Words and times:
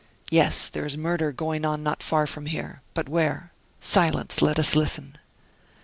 "Yes, 0.31 0.67
there 0.67 0.83
is 0.83 0.97
murder 0.97 1.31
going 1.31 1.63
on 1.63 1.83
not 1.83 2.01
far 2.01 2.25
from 2.25 2.47
here 2.47 2.81
but 2.95 3.07
where? 3.07 3.51
Silence! 3.79 4.41
let 4.41 4.57
us 4.57 4.75
listen." 4.75 5.15